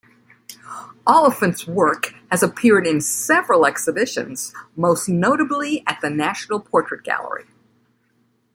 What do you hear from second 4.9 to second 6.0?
notably